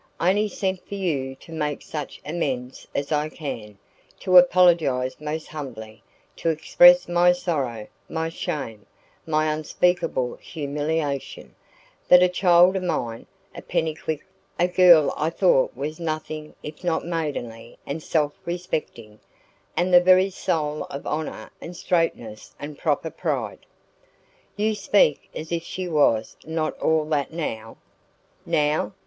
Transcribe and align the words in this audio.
I 0.19 0.29
only 0.31 0.47
sent 0.47 0.83
for 0.87 0.95
you 0.95 1.35
to 1.35 1.51
make 1.51 1.83
such 1.83 2.21
amends 2.25 2.87
as 2.95 3.11
I 3.11 3.29
can 3.29 3.77
to 4.21 4.39
apologise 4.39 5.21
most 5.21 5.49
humbly 5.49 6.01
to 6.37 6.49
express 6.49 7.07
my 7.07 7.33
sorrow 7.33 7.85
my 8.09 8.27
shame 8.29 8.87
my 9.27 9.53
unspeakable 9.53 10.37
humiliation 10.37 11.53
that 12.07 12.23
a 12.23 12.29
child 12.29 12.75
of 12.75 12.81
mine 12.81 13.27
a 13.53 13.61
Pennycuick 13.61 14.21
a 14.57 14.67
girl 14.67 15.13
I 15.15 15.29
thought 15.29 15.75
was 15.77 15.99
nothing 15.99 16.55
if 16.63 16.83
not 16.83 17.05
maidenly 17.05 17.77
and 17.85 18.01
self 18.01 18.33
respecting, 18.43 19.19
and 19.77 19.93
the 19.93 20.01
very 20.01 20.31
soul 20.31 20.85
of 20.85 21.05
honour 21.05 21.51
and 21.61 21.75
straightness 21.77 22.55
and 22.59 22.75
proper 22.75 23.11
pride" 23.11 23.67
"You 24.57 24.73
speak 24.73 25.29
as 25.35 25.51
if 25.51 25.61
she 25.61 25.87
was 25.87 26.37
not 26.43 26.75
all 26.79 27.05
that 27.09 27.31
now" 27.31 27.77
"NOW! 28.47 28.93